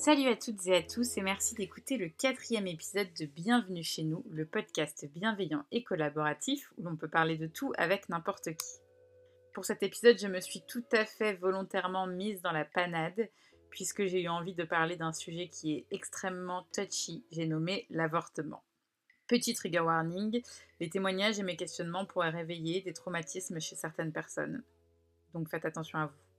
[0.00, 4.02] Salut à toutes et à tous et merci d'écouter le quatrième épisode de Bienvenue chez
[4.02, 8.78] nous, le podcast bienveillant et collaboratif où l'on peut parler de tout avec n'importe qui.
[9.52, 13.28] Pour cet épisode, je me suis tout à fait volontairement mise dans la panade
[13.68, 18.62] puisque j'ai eu envie de parler d'un sujet qui est extrêmement touchy, j'ai nommé l'avortement.
[19.26, 20.40] Petit trigger warning,
[20.80, 24.62] les témoignages et mes questionnements pourraient réveiller des traumatismes chez certaines personnes.
[25.34, 26.29] Donc faites attention à vous.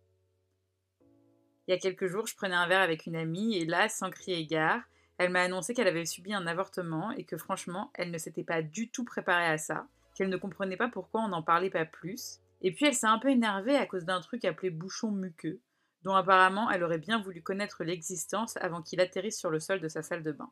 [1.67, 4.09] Il y a quelques jours, je prenais un verre avec une amie et là, sans
[4.09, 4.81] crier gare,
[5.17, 8.63] elle m'a annoncé qu'elle avait subi un avortement et que franchement, elle ne s'était pas
[8.63, 12.39] du tout préparée à ça, qu'elle ne comprenait pas pourquoi on n'en parlait pas plus.
[12.61, 15.61] Et puis elle s'est un peu énervée à cause d'un truc appelé bouchon muqueux,
[16.03, 19.87] dont apparemment elle aurait bien voulu connaître l'existence avant qu'il atterrisse sur le sol de
[19.87, 20.49] sa salle de bain.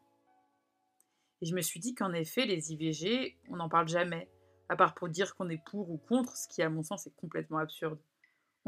[1.41, 4.29] Et je me suis dit qu'en effet, les IVG, on n'en parle jamais,
[4.67, 7.15] à part pour dire qu'on est pour ou contre, ce qui à mon sens est
[7.15, 7.99] complètement absurde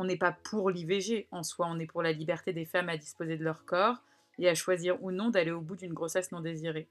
[0.02, 2.98] on n'est pas pour l'IVG en soi, on est pour la liberté des femmes à
[2.98, 3.98] disposer de leur corps
[4.40, 6.88] et à choisir ou non d'aller au bout d'une grossesse non désirée.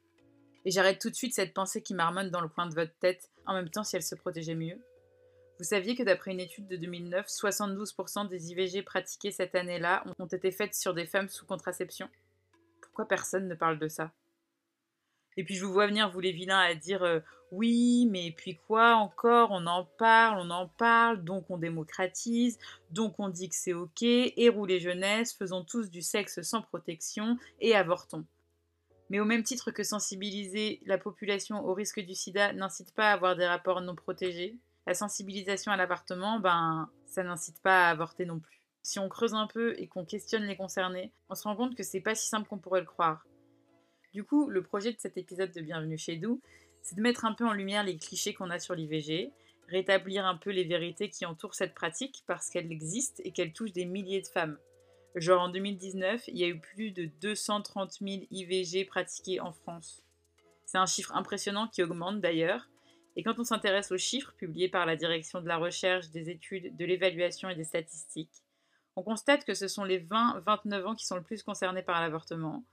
[0.65, 3.29] Et j'arrête tout de suite cette pensée qui marmonne dans le coin de votre tête,
[3.47, 4.79] en même temps si elle se protégeait mieux.
[5.59, 10.27] Vous saviez que d'après une étude de 2009, 72% des IVG pratiquées cette année-là ont
[10.27, 12.09] été faites sur des femmes sous contraception?
[12.81, 14.13] Pourquoi personne ne parle de ça?
[15.41, 18.59] Et puis je vous vois venir, vous les vilains, à dire euh, oui, mais puis
[18.69, 19.53] quoi encore?
[19.53, 22.59] On en parle, on en parle, donc on démocratise,
[22.91, 27.39] donc on dit que c'est ok, et rouler jeunesse, faisons tous du sexe sans protection
[27.59, 28.27] et avortons.
[29.09, 33.15] Mais au même titre que sensibiliser la population au risque du sida n'incite pas à
[33.15, 38.27] avoir des rapports non protégés, la sensibilisation à l'avortement, ben, ça n'incite pas à avorter
[38.27, 38.61] non plus.
[38.83, 41.83] Si on creuse un peu et qu'on questionne les concernés, on se rend compte que
[41.83, 43.25] c'est pas si simple qu'on pourrait le croire.
[44.13, 46.41] Du coup, le projet de cet épisode de Bienvenue chez nous,
[46.83, 49.31] c'est de mettre un peu en lumière les clichés qu'on a sur l'IVG,
[49.69, 53.73] rétablir un peu les vérités qui entourent cette pratique parce qu'elle existe et qu'elle touche
[53.73, 54.59] des milliers de femmes.
[55.15, 60.03] Genre en 2019, il y a eu plus de 230 000 IVG pratiqués en France.
[60.65, 62.69] C'est un chiffre impressionnant qui augmente d'ailleurs.
[63.15, 66.77] Et quand on s'intéresse aux chiffres publiés par la Direction de la Recherche, des études,
[66.77, 68.43] de l'évaluation et des statistiques,
[68.97, 72.65] on constate que ce sont les 20-29 ans qui sont le plus concernés par l'avortement,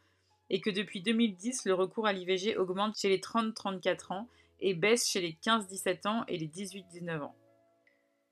[0.50, 4.28] et que depuis 2010, le recours à l'IVG augmente chez les 30-34 ans
[4.60, 7.36] et baisse chez les 15-17 ans et les 18-19 ans.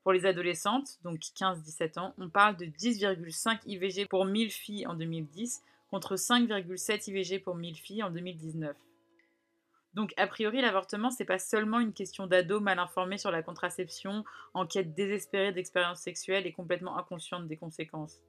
[0.02, 4.94] Pour les adolescentes, donc 15-17 ans, on parle de 10,5 IVG pour 1000 filles en
[4.94, 8.76] 2010 contre 5,7 IVG pour 1000 filles en 2019.
[9.94, 14.24] Donc, a priori, l'avortement, c'est pas seulement une question d'ado mal informé sur la contraception,
[14.52, 18.20] en quête désespérée d'expériences sexuelles et complètement inconsciente des conséquences.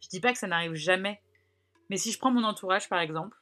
[0.00, 1.20] Je dis pas que ça n'arrive jamais,
[1.90, 3.36] mais si je prends mon entourage par exemple,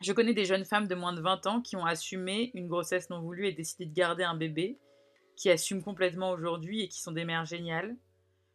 [0.00, 3.10] je connais des jeunes femmes de moins de 20 ans qui ont assumé une grossesse
[3.10, 4.78] non voulue et décidé de garder un bébé,
[5.36, 7.96] qui assument complètement aujourd'hui et qui sont des mères géniales.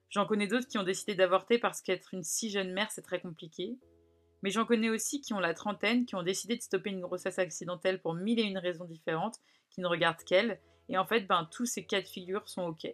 [0.09, 3.19] J'en connais d'autres qui ont décidé d'avorter parce qu'être une si jeune mère, c'est très
[3.19, 3.77] compliqué.
[4.43, 7.39] Mais j'en connais aussi qui ont la trentaine, qui ont décidé de stopper une grossesse
[7.39, 9.39] accidentelle pour mille et une raisons différentes,
[9.71, 10.59] qui ne regardent qu'elles.
[10.89, 12.87] Et en fait, ben, tous ces cas de figure sont OK.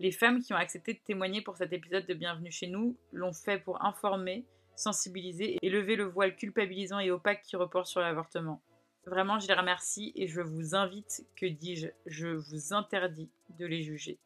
[0.00, 3.32] Les femmes qui ont accepté de témoigner pour cet épisode de Bienvenue chez nous l'ont
[3.32, 4.46] fait pour informer,
[4.76, 8.62] sensibiliser et lever le voile culpabilisant et opaque qui reporte sur l'avortement.
[9.06, 13.82] Vraiment, je les remercie et je vous invite, que dis-je, je vous interdis de les
[13.82, 14.18] juger.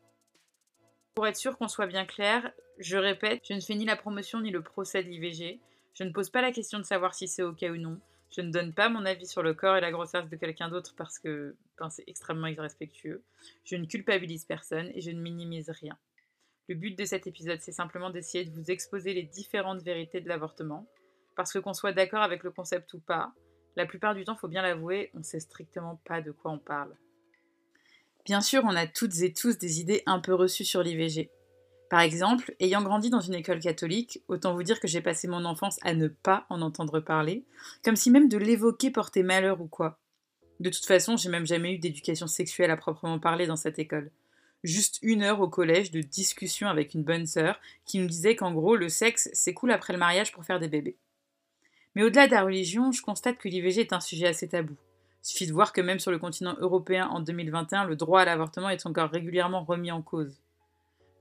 [1.14, 4.41] Pour être sûr qu'on soit bien clair, je répète, je ne fais ni la promotion
[4.41, 5.59] ni le procès de l'IVG.
[5.94, 8.00] Je ne pose pas la question de savoir si c'est ok ou non.
[8.30, 10.94] Je ne donne pas mon avis sur le corps et la grossesse de quelqu'un d'autre
[10.97, 13.25] parce que ben, c'est extrêmement irrespectueux.
[13.65, 15.98] Je ne culpabilise personne et je ne minimise rien.
[16.69, 20.29] Le but de cet épisode, c'est simplement d'essayer de vous exposer les différentes vérités de
[20.29, 20.87] l'avortement.
[21.34, 23.33] Parce que qu'on soit d'accord avec le concept ou pas,
[23.75, 26.95] la plupart du temps, faut bien l'avouer, on sait strictement pas de quoi on parle.
[28.27, 31.31] Bien sûr, on a toutes et tous des idées un peu reçues sur l'IVG.
[31.89, 35.47] Par exemple, ayant grandi dans une école catholique, autant vous dire que j'ai passé mon
[35.47, 37.47] enfance à ne pas en entendre parler,
[37.83, 39.99] comme si même de l'évoquer portait malheur ou quoi.
[40.61, 44.10] De toute façon, j'ai même jamais eu d'éducation sexuelle à proprement parler dans cette école
[44.65, 48.53] juste une heure au collège de discussion avec une bonne sœur qui nous disait qu'en
[48.53, 50.97] gros, le sexe, cool après le mariage pour faire des bébés.
[51.95, 54.77] Mais au-delà de la religion, je constate que l'IVG est un sujet assez tabou.
[55.25, 58.25] Il suffit de voir que même sur le continent européen en 2021, le droit à
[58.25, 60.41] l'avortement est encore régulièrement remis en cause.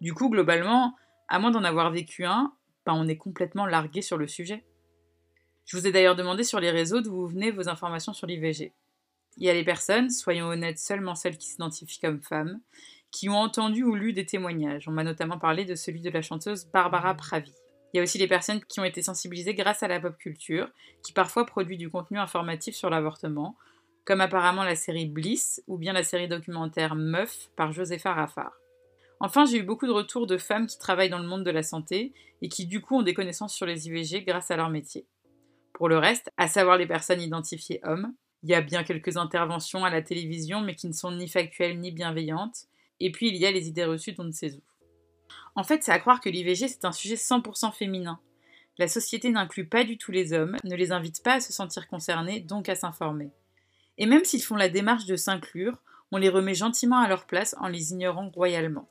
[0.01, 0.95] Du coup, globalement,
[1.28, 2.54] à moins d'en avoir vécu un,
[2.86, 4.63] ben on est complètement largué sur le sujet.
[5.66, 8.72] Je vous ai d'ailleurs demandé sur les réseaux d'où vous venez vos informations sur l'IVG.
[9.38, 12.60] Il y a les personnes, soyons honnêtes, seulement celles qui s'identifient comme femmes,
[13.12, 14.88] qui ont entendu ou lu des témoignages.
[14.88, 17.54] On m'a notamment parlé de celui de la chanteuse Barbara Pravi.
[17.94, 20.69] Il y a aussi les personnes qui ont été sensibilisées grâce à la pop culture,
[21.04, 23.56] qui parfois produit du contenu informatif sur l'avortement,
[24.06, 28.54] comme apparemment la série Bliss ou bien la série documentaire Meuf par Josepha Raffard.
[29.19, 31.63] Enfin, j'ai eu beaucoup de retours de femmes qui travaillent dans le monde de la
[31.63, 35.07] santé et qui du coup ont des connaissances sur les IVG grâce à leur métier.
[35.74, 38.13] Pour le reste, à savoir les personnes identifiées hommes,
[38.44, 41.80] il y a bien quelques interventions à la télévision, mais qui ne sont ni factuelles
[41.80, 42.68] ni bienveillantes.
[42.99, 44.61] Et puis il y a les idées reçues dont ne sait où.
[45.55, 48.19] En fait, c'est à croire que l'IVG, c'est un sujet 100% féminin.
[48.77, 51.88] La société n'inclut pas du tout les hommes, ne les invite pas à se sentir
[51.88, 53.31] concernés, donc à s'informer.
[53.97, 57.55] Et même s'ils font la démarche de s'inclure, on les remet gentiment à leur place
[57.59, 58.88] en les ignorant royalement.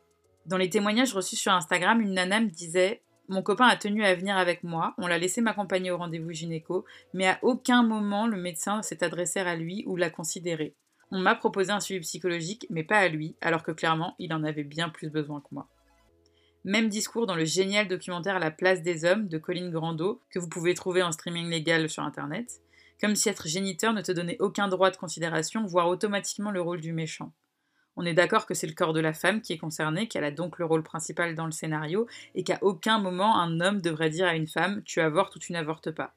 [0.47, 4.15] Dans les témoignages reçus sur Instagram, une nana me disait Mon copain a tenu à
[4.15, 8.37] venir avec moi, on l'a laissé m'accompagner au rendez-vous gynéco, mais à aucun moment le
[8.37, 10.75] médecin s'est adressé à lui ou l'a considéré.
[11.11, 14.43] On m'a proposé un suivi psychologique, mais pas à lui, alors que clairement il en
[14.43, 15.69] avait bien plus besoin que moi.
[16.65, 20.49] Même discours dans le génial documentaire La place des hommes de Colline Grando, que vous
[20.49, 22.61] pouvez trouver en streaming légal sur internet,
[23.01, 26.81] comme si être géniteur ne te donnait aucun droit de considération, voire automatiquement le rôle
[26.81, 27.33] du méchant.
[27.95, 30.31] On est d'accord que c'est le corps de la femme qui est concerné, qu'elle a
[30.33, 34.27] donc le rôle principal dans le scénario, et qu'à aucun moment un homme devrait dire
[34.27, 36.15] à une femme tu avortes ou tu n'avortes pas.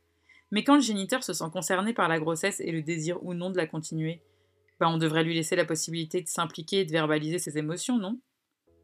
[0.52, 3.52] Mais quand le géniteur se sent concerné par la grossesse et le désir ou non
[3.52, 4.22] de la continuer,
[4.80, 8.20] ben on devrait lui laisser la possibilité de s'impliquer et de verbaliser ses émotions, non?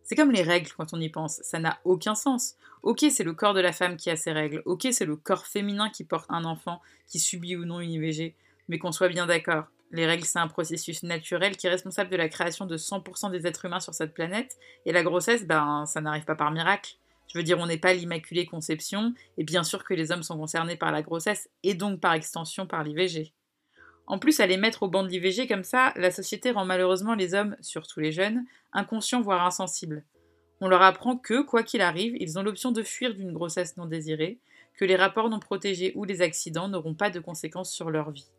[0.03, 2.55] C'est comme les règles quand on y pense, ça n'a aucun sens.
[2.83, 5.47] Ok, c'est le corps de la femme qui a ses règles, ok, c'est le corps
[5.47, 8.35] féminin qui porte un enfant, qui subit ou non une IVG,
[8.67, 12.17] mais qu'on soit bien d'accord, les règles c'est un processus naturel qui est responsable de
[12.17, 16.01] la création de 100% des êtres humains sur cette planète, et la grossesse, ben ça
[16.01, 16.97] n'arrive pas par miracle.
[17.33, 20.37] Je veux dire, on n'est pas l'immaculée conception, et bien sûr que les hommes sont
[20.37, 23.33] concernés par la grossesse, et donc par extension par l'IVG.
[24.07, 27.15] En plus, à les mettre au banc de l'IVG comme ça, la société rend malheureusement
[27.15, 30.03] les hommes, surtout les jeunes, inconscients voire insensibles.
[30.61, 33.85] On leur apprend que, quoi qu'il arrive, ils ont l'option de fuir d'une grossesse non
[33.85, 34.39] désirée,
[34.77, 38.29] que les rapports non protégés ou les accidents n'auront pas de conséquences sur leur vie.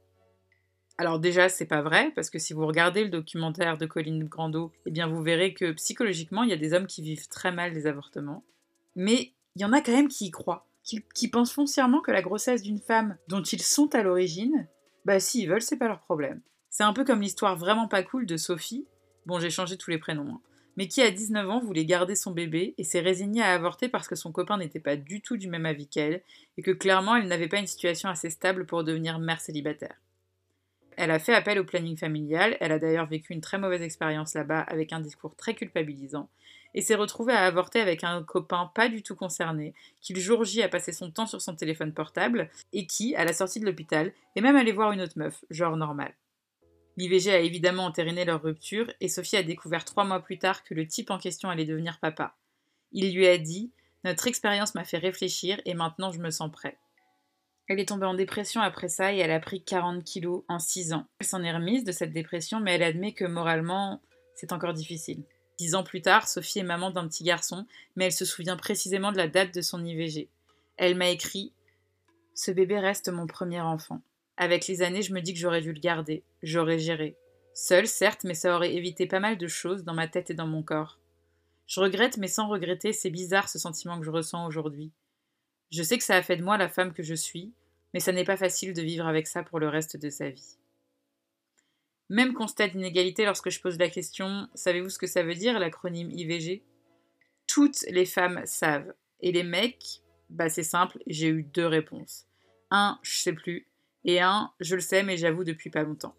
[0.98, 4.72] Alors déjà, c'est pas vrai, parce que si vous regardez le documentaire de Colline Grando,
[4.86, 7.74] eh bien vous verrez que psychologiquement, il y a des hommes qui vivent très mal
[7.74, 8.44] les avortements.
[8.94, 12.12] Mais il y en a quand même qui y croient, qui, qui pensent foncièrement que
[12.12, 14.66] la grossesse d'une femme dont ils sont à l'origine
[15.06, 16.40] bah s'ils veulent, c'est pas leur problème.
[16.68, 18.88] C'est un peu comme l'histoire vraiment pas cool de Sophie,
[19.24, 20.40] bon j'ai changé tous les prénoms, hein,
[20.76, 24.08] mais qui à 19 ans voulait garder son bébé et s'est résignée à avorter parce
[24.08, 26.22] que son copain n'était pas du tout du même avis qu'elle
[26.58, 29.94] et que clairement elle n'avait pas une situation assez stable pour devenir mère célibataire.
[30.96, 34.34] Elle a fait appel au planning familial, elle a d'ailleurs vécu une très mauvaise expérience
[34.34, 36.28] là-bas avec un discours très culpabilisant,
[36.76, 40.44] et s'est retrouvée à avorter avec un copain pas du tout concerné, qui le jour
[40.44, 43.64] J a passé son temps sur son téléphone portable, et qui, à la sortie de
[43.64, 46.14] l'hôpital, est même allé voir une autre meuf, genre normal.
[46.98, 50.74] L'IVG a évidemment entériné leur rupture, et Sophie a découvert trois mois plus tard que
[50.74, 52.36] le type en question allait devenir papa.
[52.92, 53.72] Il lui a dit
[54.04, 56.78] Notre expérience m'a fait réfléchir, et maintenant je me sens prêt.
[57.68, 60.92] Elle est tombée en dépression après ça et elle a pris 40 kilos en 6
[60.92, 61.06] ans.
[61.18, 64.00] Elle s'en est remise de cette dépression, mais elle admet que moralement,
[64.36, 65.24] c'est encore difficile.
[65.58, 69.10] Dix ans plus tard, Sophie est maman d'un petit garçon, mais elle se souvient précisément
[69.10, 70.28] de la date de son IVG.
[70.76, 71.52] Elle m'a écrit
[72.34, 74.02] Ce bébé reste mon premier enfant.
[74.36, 77.16] Avec les années, je me dis que j'aurais dû le garder, j'aurais géré.
[77.54, 80.46] Seule, certes, mais ça aurait évité pas mal de choses dans ma tête et dans
[80.46, 80.98] mon corps.
[81.66, 84.92] Je regrette, mais sans regretter, c'est bizarre ce sentiment que je ressens aujourd'hui.
[85.72, 87.52] Je sais que ça a fait de moi la femme que je suis,
[87.94, 90.58] mais ça n'est pas facile de vivre avec ça pour le reste de sa vie.
[92.08, 96.10] Même constat d'inégalité lorsque je pose la question Savez-vous ce que ça veut dire l'acronyme
[96.10, 96.62] IVG
[97.46, 98.94] Toutes les femmes savent.
[99.20, 102.26] Et les mecs, bah c'est simple, j'ai eu deux réponses.
[102.70, 103.66] Un, je sais plus,
[104.04, 106.14] et un, je le sais mais j'avoue depuis pas longtemps.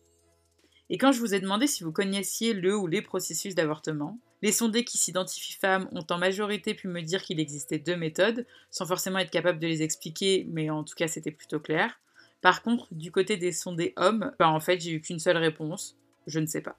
[0.90, 4.52] Et quand je vous ai demandé si vous connaissiez le ou les processus d'avortement, les
[4.52, 8.86] sondés qui s'identifient femmes ont en majorité pu me dire qu'il existait deux méthodes, sans
[8.86, 12.00] forcément être capable de les expliquer, mais en tout cas c'était plutôt clair.
[12.42, 15.98] Par contre, du côté des sondés hommes, bah en fait j'ai eu qu'une seule réponse,
[16.28, 16.78] je ne sais pas.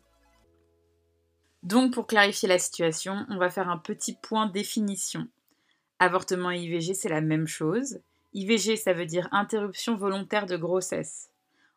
[1.62, 5.28] Donc pour clarifier la situation, on va faire un petit point définition.
[5.98, 8.00] Avortement et IVG c'est la même chose.
[8.34, 11.30] IVG ça veut dire interruption volontaire de grossesse.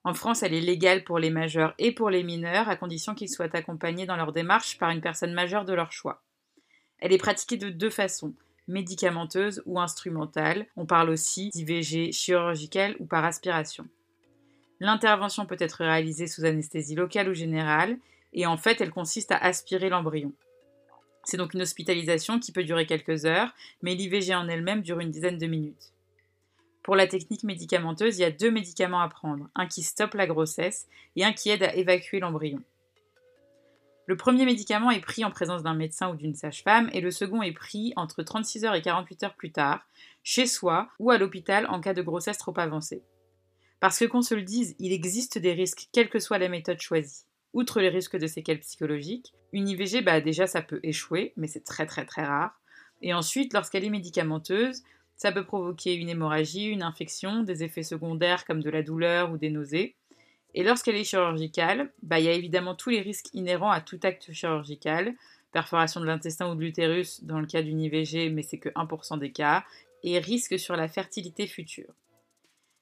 [0.04, 3.30] En France, elle est légale pour les majeurs et pour les mineurs, à condition qu'ils
[3.30, 6.24] soient accompagnés dans leur démarche par une personne majeure de leur choix.
[6.98, 8.34] Elle est pratiquée de deux façons,
[8.68, 10.66] médicamenteuse ou instrumentale.
[10.76, 13.88] On parle aussi d'IVG chirurgicale ou par aspiration.
[14.80, 17.98] L'intervention peut être réalisée sous anesthésie locale ou générale,
[18.34, 20.34] et en fait, elle consiste à aspirer l'embryon.
[21.24, 25.12] C'est donc une hospitalisation qui peut durer quelques heures, mais l'IVG en elle-même dure une
[25.12, 25.94] dizaine de minutes.
[26.84, 30.26] Pour la technique médicamenteuse, il y a deux médicaments à prendre, un qui stoppe la
[30.26, 32.64] grossesse et un qui aide à évacuer l'embryon.
[34.08, 37.42] Le premier médicament est pris en présence d'un médecin ou d'une sage-femme et le second
[37.42, 39.88] est pris entre 36 heures et 48 heures plus tard,
[40.24, 43.04] chez soi ou à l'hôpital en cas de grossesse trop avancée.
[43.80, 46.82] Parce que qu'on se le dise, il existe des risques quelle que soit la méthode
[46.82, 47.26] choisie.
[47.54, 51.64] Outre les risques de séquelles psychologiques, une IVG, bah déjà ça peut échouer, mais c'est
[51.64, 52.60] très très très rare.
[53.02, 54.84] Et ensuite, lorsqu'elle est médicamenteuse,
[55.22, 59.38] Ça peut provoquer une hémorragie, une infection, des effets secondaires comme de la douleur ou
[59.38, 59.96] des nausées.
[60.54, 64.00] Et lorsqu'elle est chirurgicale, bah, il y a évidemment tous les risques inhérents à tout
[64.04, 65.16] acte chirurgical,
[65.52, 69.20] perforation de l'intestin ou de l'utérus dans le cas d'une IVG, mais c'est que 1%
[69.20, 69.64] des cas,
[70.04, 71.94] et risque sur la fertilité future.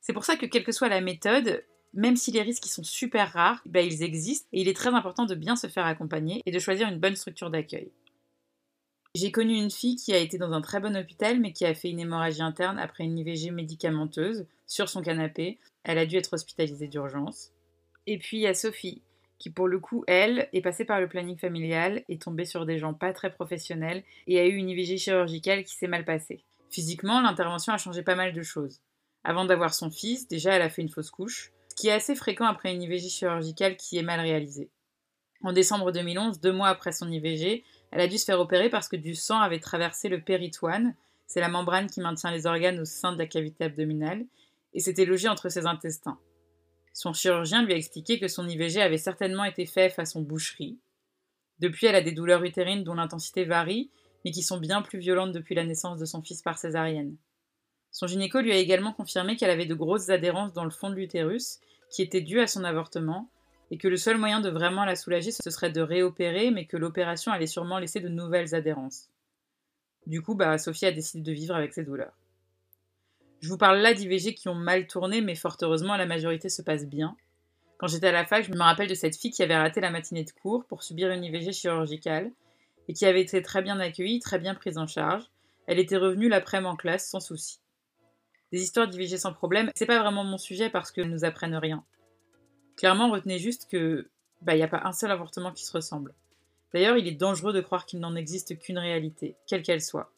[0.02, 3.34] C'est pour ça que quelle que soit la méthode, même si les risques sont super
[3.34, 6.52] rares, bah, ils existent et il est très important de bien se faire accompagner et
[6.52, 7.92] de choisir une bonne structure d'accueil.
[9.16, 11.74] J'ai connu une fille qui a été dans un très bon hôpital mais qui a
[11.74, 15.58] fait une hémorragie interne après une IVG médicamenteuse sur son canapé.
[15.84, 17.52] Elle a dû être hospitalisée d'urgence.
[18.10, 19.04] Et puis il y a Sophie,
[19.38, 22.80] qui pour le coup, elle, est passée par le planning familial, est tombée sur des
[22.80, 26.44] gens pas très professionnels et a eu une IVG chirurgicale qui s'est mal passée.
[26.72, 28.82] Physiquement, l'intervention a changé pas mal de choses.
[29.24, 32.16] Avant d'avoir son fils, déjà elle a fait une fausse couche, ce qui est assez
[32.16, 34.72] fréquent après une IVG chirurgicale qui est mal réalisée.
[35.44, 38.90] En décembre 2011, deux mois après son IVG, elle a dû se faire opérer parce
[38.90, 40.96] que du sang avait traversé le péritoine,
[41.28, 44.26] c'est la membrane qui maintient les organes au sein de la cavité abdominale,
[44.74, 46.18] et s'était logé entre ses intestins.
[46.94, 50.80] Son chirurgien lui a expliqué que son IVG avait certainement été fait façon boucherie.
[51.60, 53.90] Depuis, elle a des douleurs utérines dont l'intensité varie,
[54.24, 57.16] mais qui sont bien plus violentes depuis la naissance de son fils par césarienne.
[57.92, 60.96] Son gynéco lui a également confirmé qu'elle avait de grosses adhérences dans le fond de
[60.96, 63.30] l'utérus, qui étaient dues à son avortement,
[63.72, 66.78] et que le seul moyen de vraiment la soulager, ce serait de réopérer, mais que
[66.78, 69.10] l'opération allait sûrement laisser de nouvelles adhérences.
[70.06, 72.18] Du coup, bah, Sophie a décidé de vivre avec ses douleurs.
[73.42, 76.62] Je vous parle là d'IVG qui ont mal tourné, mais fort heureusement, la majorité se
[76.62, 77.16] passe bien.
[77.78, 79.92] Quand j'étais à la fac, je me rappelle de cette fille qui avait raté la
[79.92, 82.32] matinée de cours pour subir une IVG chirurgicale,
[82.90, 85.24] et qui avait été très bien accueillie, très bien prise en charge.
[85.68, 87.62] Elle était revenue l'après-midi en classe sans souci.
[88.52, 91.86] Des histoires d'IVG sans problème, c'est pas vraiment mon sujet parce qu'elles nous apprennent rien.
[92.76, 94.10] Clairement, retenez juste que
[94.42, 96.14] bah, il n'y a pas un seul avortement qui se ressemble.
[96.74, 100.12] D'ailleurs, il est dangereux de croire qu'il n'en existe qu'une réalité, quelle qu'elle soit.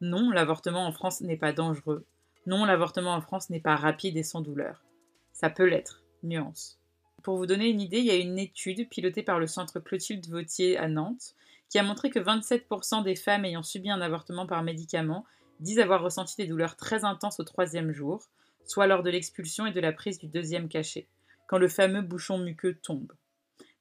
[0.00, 2.04] Non, l'avortement en France n'est pas dangereux.
[2.46, 4.84] Non, l'avortement en France n'est pas rapide et sans douleur.
[5.32, 6.78] Ça peut l'être, nuance.
[7.22, 10.28] Pour vous donner une idée, il y a une étude pilotée par le centre Clotilde
[10.28, 11.34] Vautier à Nantes
[11.68, 15.26] qui a montré que 27% des femmes ayant subi un avortement par médicament
[15.58, 18.28] disent avoir ressenti des douleurs très intenses au troisième jour,
[18.64, 21.08] soit lors de l'expulsion et de la prise du deuxième cachet,
[21.48, 23.12] quand le fameux bouchon muqueux tombe.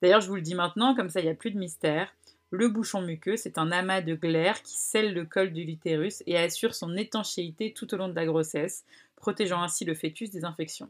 [0.01, 2.15] D'ailleurs, je vous le dis maintenant, comme ça il n'y a plus de mystère,
[2.51, 6.37] le bouchon muqueux, c'est un amas de glaire qui scelle le col de l'utérus et
[6.37, 8.85] assure son étanchéité tout au long de la grossesse,
[9.15, 10.89] protégeant ainsi le fœtus des infections.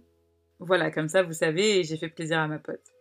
[0.60, 2.94] Voilà, comme ça vous savez, j'ai fait plaisir à ma pote.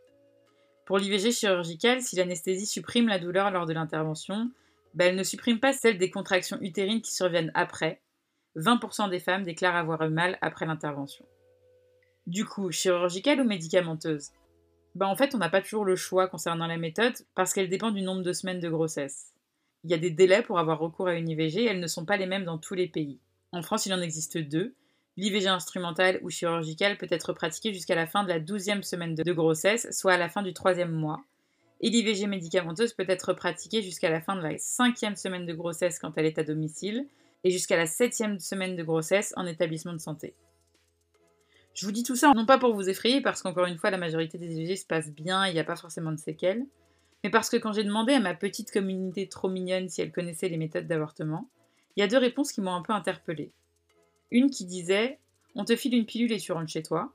[0.86, 4.50] Pour l'IVG chirurgicale, si l'anesthésie supprime la douleur lors de l'intervention,
[4.94, 8.00] ben, elle ne supprime pas celle des contractions utérines qui surviennent après.
[8.56, 11.24] 20% des femmes déclarent avoir eu mal après l'intervention.
[12.26, 14.30] Du coup, chirurgicale ou médicamenteuse?
[14.94, 17.90] Ben, En fait, on n'a pas toujours le choix concernant la méthode parce qu'elle dépend
[17.90, 19.32] du nombre de semaines de grossesse.
[19.84, 22.06] Il y a des délais pour avoir recours à une IVG et elles ne sont
[22.06, 23.20] pas les mêmes dans tous les pays.
[23.52, 24.74] En France, il en existe deux.
[25.16, 29.32] L'IVG instrumentale ou chirurgicale peut être pratiquée jusqu'à la fin de la douzième semaine de
[29.32, 31.24] grossesse, soit à la fin du troisième mois
[31.84, 35.98] et l'IVG médicamenteuse peut être pratiquée jusqu'à la fin de la cinquième semaine de grossesse
[35.98, 37.06] quand elle est à domicile
[37.44, 40.34] et jusqu'à la septième semaine de grossesse en établissement de santé.
[41.74, 43.98] Je vous dis tout ça non pas pour vous effrayer, parce qu'encore une fois, la
[43.98, 46.64] majorité des IVG se passent bien il n'y a pas forcément de séquelles,
[47.22, 50.48] mais parce que quand j'ai demandé à ma petite communauté trop mignonne si elle connaissait
[50.48, 51.48] les méthodes d'avortement,
[51.96, 53.50] il y a deux réponses qui m'ont un peu interpellée.
[54.30, 55.18] Une qui disait
[55.56, 57.12] On te file une pilule et tu rentres chez toi,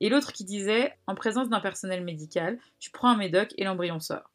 [0.00, 4.00] et l'autre qui disait En présence d'un personnel médical, tu prends un médoc et l'embryon
[4.00, 4.30] sort.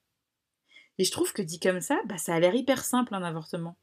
[0.98, 3.76] Et je trouve que dit comme ça, bah, ça a l'air hyper simple un avortement.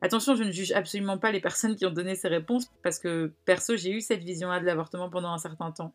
[0.00, 3.32] Attention, je ne juge absolument pas les personnes qui ont donné ces réponses, parce que
[3.44, 5.92] perso, j'ai eu cette vision-là de l'avortement pendant un certain temps.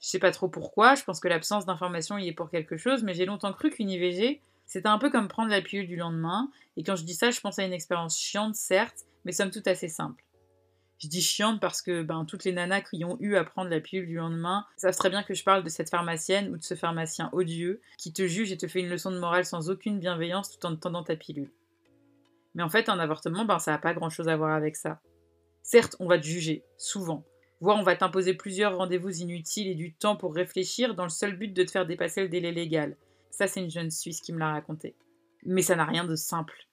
[0.00, 3.04] Je sais pas trop pourquoi, je pense que l'absence d'information y est pour quelque chose,
[3.04, 6.50] mais j'ai longtemps cru qu'une IVG, c'était un peu comme prendre la pilule du lendemain,
[6.76, 9.68] et quand je dis ça, je pense à une expérience chiante, certes, mais somme toute
[9.68, 10.24] assez simple.
[10.98, 13.80] Je dis chiante parce que ben, toutes les nanas qui ont eu à prendre la
[13.80, 16.76] pilule du lendemain savent très bien que je parle de cette pharmacienne ou de ce
[16.76, 20.56] pharmacien odieux qui te juge et te fait une leçon de morale sans aucune bienveillance
[20.56, 21.50] tout en tendant ta pilule.
[22.54, 25.00] Mais en fait, un avortement, ben, ça n'a pas grand chose à voir avec ça.
[25.62, 27.24] Certes, on va te juger, souvent,
[27.60, 31.36] voire on va t'imposer plusieurs rendez-vous inutiles et du temps pour réfléchir dans le seul
[31.36, 32.96] but de te faire dépasser le délai légal.
[33.30, 34.94] Ça, c'est une jeune Suisse qui me l'a raconté.
[35.44, 36.66] Mais ça n'a rien de simple.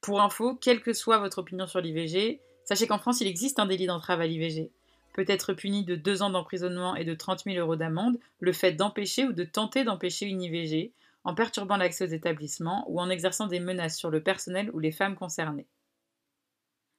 [0.00, 3.66] Pour info, quelle que soit votre opinion sur l'IVG, Sachez qu'en France, il existe un
[3.66, 4.70] délit d'entrave à l'IVG.
[5.14, 8.72] Peut être puni de 2 ans d'emprisonnement et de 30 000 euros d'amende le fait
[8.72, 10.92] d'empêcher ou de tenter d'empêcher une IVG
[11.24, 14.92] en perturbant l'accès aux établissements ou en exerçant des menaces sur le personnel ou les
[14.92, 15.66] femmes concernées.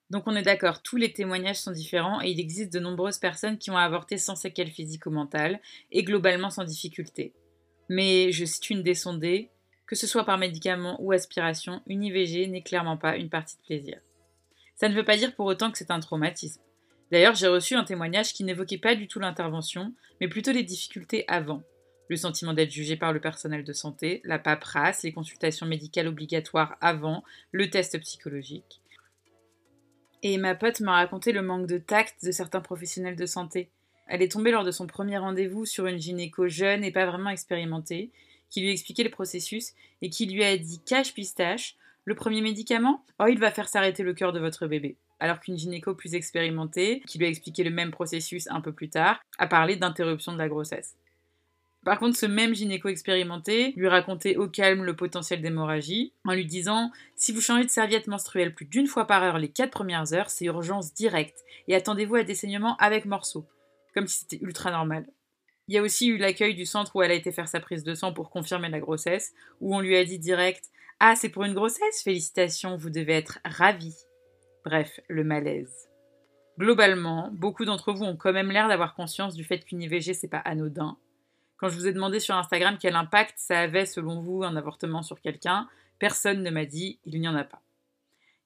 [0.10, 3.58] Donc on est d'accord, tous les témoignages sont différents et il existe de nombreuses personnes
[3.58, 5.60] qui ont avorté sans séquelles physiques ou mentales
[5.92, 7.34] et globalement sans difficulté.
[7.90, 9.50] Mais je cite une des sondées,
[9.88, 13.64] que ce soit par médicament ou aspiration, une IVG n'est clairement pas une partie de
[13.64, 14.00] plaisir.
[14.76, 16.62] Ça ne veut pas dire pour autant que c'est un traumatisme.
[17.12, 21.26] D'ailleurs, j'ai reçu un témoignage qui n'évoquait pas du tout l'intervention, mais plutôt les difficultés
[21.28, 21.62] avant.
[22.14, 26.78] Le sentiment d'être jugé par le personnel de santé, la paperasse, les consultations médicales obligatoires
[26.80, 28.82] avant, le test psychologique.
[30.22, 33.72] Et ma pote m'a raconté le manque de tact de certains professionnels de santé.
[34.06, 37.32] Elle est tombée lors de son premier rendez-vous sur une gynéco jeune et pas vraiment
[37.32, 38.12] expérimentée,
[38.52, 43.04] qui lui expliquait le processus et qui lui a dit cache pistache, le premier médicament,
[43.18, 47.02] oh il va faire s'arrêter le cœur de votre bébé alors qu'une gynéco plus expérimentée,
[47.08, 50.38] qui lui a expliqué le même processus un peu plus tard, a parlé d'interruption de
[50.38, 50.98] la grossesse.
[51.84, 56.46] Par contre, ce même gynéco expérimenté lui racontait au calme le potentiel d'hémorragie, en lui
[56.46, 60.14] disant Si vous changez de serviette menstruelle plus d'une fois par heure les 4 premières
[60.14, 63.46] heures, c'est urgence directe, et attendez-vous à des saignements avec morceaux,
[63.94, 65.06] comme si c'était ultra normal.
[65.68, 67.84] Il y a aussi eu l'accueil du centre où elle a été faire sa prise
[67.84, 70.66] de sang pour confirmer la grossesse, où on lui a dit direct
[71.02, 73.98] Ah, c'est pour une grossesse Félicitations, vous devez être ravie.
[74.64, 75.90] Bref, le malaise.
[76.58, 80.30] Globalement, beaucoup d'entre vous ont quand même l'air d'avoir conscience du fait qu'une IVG c'est
[80.30, 80.98] pas anodin.
[81.58, 85.04] Quand je vous ai demandé sur Instagram quel impact ça avait selon vous un avortement
[85.04, 85.68] sur quelqu'un,
[86.00, 87.62] personne ne m'a dit il n'y en a pas.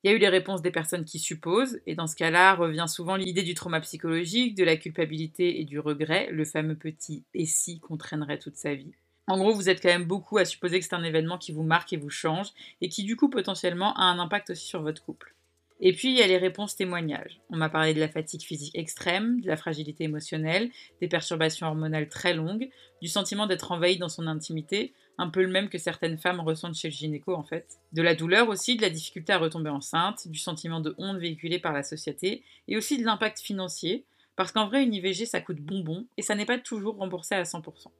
[0.03, 2.85] Il y a eu les réponses des personnes qui supposent, et dans ce cas-là revient
[2.87, 7.45] souvent l'idée du trauma psychologique, de la culpabilité et du regret, le fameux petit et
[7.45, 8.93] si qu'on traînerait toute sa vie.
[9.25, 11.63] En gros, vous êtes quand même beaucoup à supposer que c'est un événement qui vous
[11.63, 12.49] marque et vous change,
[12.79, 15.33] et qui du coup potentiellement a un impact aussi sur votre couple.
[15.79, 17.39] Et puis, il y a les réponses témoignages.
[17.49, 22.09] On m'a parlé de la fatigue physique extrême, de la fragilité émotionnelle, des perturbations hormonales
[22.09, 22.69] très longues,
[23.01, 26.75] du sentiment d'être envahi dans son intimité, un peu le même que certaines femmes ressentent
[26.75, 27.77] chez le gynéco en fait.
[27.93, 31.59] De la douleur aussi, de la difficulté à retomber enceinte, du sentiment de honte véhiculé
[31.59, 34.05] par la société, et aussi de l'impact financier,
[34.35, 37.43] parce qu'en vrai, une IVG ça coûte bonbon, et ça n'est pas toujours remboursé à
[37.43, 37.91] 100%.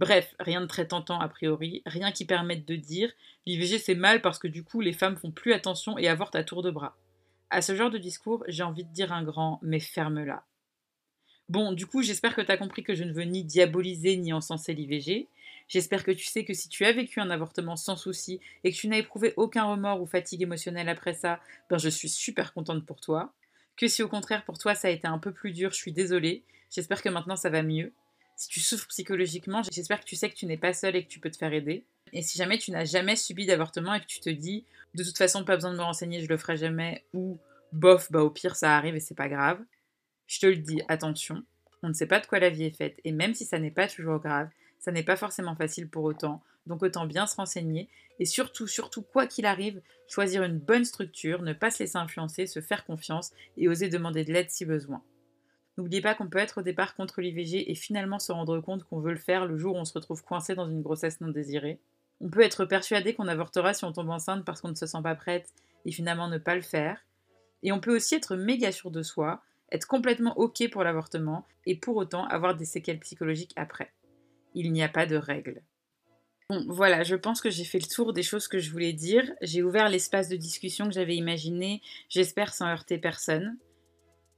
[0.00, 3.12] Bref, rien de très tentant a priori, rien qui permette de dire
[3.44, 6.42] l'IVG c'est mal parce que du coup les femmes font plus attention et avortent à
[6.42, 6.96] tour de bras.
[7.50, 10.42] À ce genre de discours, j'ai envie de dire un grand mais ferme-la.
[11.50, 14.32] Bon, du coup, j'espère que tu as compris que je ne veux ni diaboliser ni
[14.32, 15.28] encenser l'IVG.
[15.68, 18.76] J'espère que tu sais que si tu as vécu un avortement sans souci et que
[18.76, 22.86] tu n'as éprouvé aucun remords ou fatigue émotionnelle après ça, ben je suis super contente
[22.86, 23.34] pour toi.
[23.76, 25.92] Que si au contraire pour toi ça a été un peu plus dur, je suis
[25.92, 26.42] désolée.
[26.70, 27.92] J'espère que maintenant ça va mieux
[28.40, 31.10] si tu souffres psychologiquement, j'espère que tu sais que tu n'es pas seule et que
[31.10, 31.84] tu peux te faire aider.
[32.14, 35.18] Et si jamais tu n'as jamais subi d'avortement et que tu te dis de toute
[35.18, 37.38] façon pas besoin de me renseigner, je le ferai jamais ou
[37.72, 39.60] bof, bah au pire ça arrive et c'est pas grave.
[40.26, 41.44] Je te le dis, attention,
[41.82, 43.70] on ne sait pas de quoi la vie est faite et même si ça n'est
[43.70, 44.48] pas toujours grave,
[44.78, 46.42] ça n'est pas forcément facile pour autant.
[46.66, 51.42] Donc autant bien se renseigner et surtout, surtout, quoi qu'il arrive, choisir une bonne structure,
[51.42, 55.02] ne pas se laisser influencer, se faire confiance et oser demander de l'aide si besoin.
[55.80, 59.00] N'oubliez pas qu'on peut être au départ contre l'IVG et finalement se rendre compte qu'on
[59.00, 61.80] veut le faire le jour où on se retrouve coincé dans une grossesse non désirée.
[62.20, 65.00] On peut être persuadé qu'on avortera si on tombe enceinte parce qu'on ne se sent
[65.02, 65.48] pas prête
[65.86, 66.98] et finalement ne pas le faire.
[67.62, 71.76] Et on peut aussi être méga sûr de soi, être complètement OK pour l'avortement et
[71.76, 73.90] pour autant avoir des séquelles psychologiques après.
[74.54, 75.62] Il n'y a pas de règle.
[76.50, 79.32] Bon, voilà, je pense que j'ai fait le tour des choses que je voulais dire.
[79.40, 83.56] J'ai ouvert l'espace de discussion que j'avais imaginé, j'espère sans heurter personne.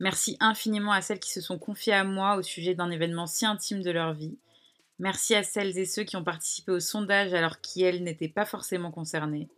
[0.03, 3.47] Merci infiniment à celles qui se sont confiées à moi au sujet d'un événement si
[3.47, 4.37] intime de leur vie.
[4.99, 8.91] Merci à celles et ceux qui ont participé au sondage alors qu'elles n'étaient pas forcément
[8.91, 9.49] concernées.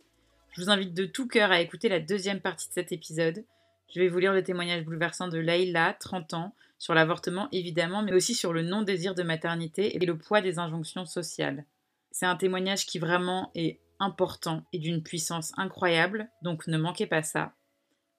[0.51, 3.43] Je vous invite de tout cœur à écouter la deuxième partie de cet épisode.
[3.91, 8.13] Je vais vous lire le témoignage bouleversant de Leïla, 30 ans, sur l'avortement évidemment, mais
[8.13, 11.65] aussi sur le non-désir de maternité et le poids des injonctions sociales.
[12.11, 17.23] C'est un témoignage qui vraiment est important et d'une puissance incroyable, donc ne manquez pas
[17.23, 17.55] ça.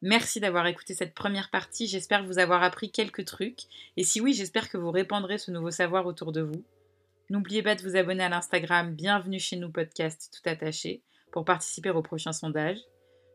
[0.02, 3.62] Merci d'avoir écouté cette première partie, j'espère vous avoir appris quelques trucs,
[3.96, 6.64] et si oui, j'espère que vous répandrez ce nouveau savoir autour de vous.
[7.30, 11.90] N'oubliez pas de vous abonner à l'Instagram Bienvenue chez nous podcast tout attaché pour participer
[11.90, 12.78] au prochain sondage.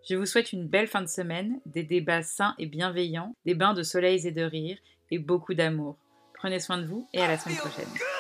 [0.08, 3.74] Je vous souhaite une belle fin de semaine, des débats sains et bienveillants, des bains
[3.74, 4.78] de soleil et de rire,
[5.10, 5.98] et beaucoup d'amour.
[6.36, 8.11] Prenez soin de vous et à la semaine prochaine.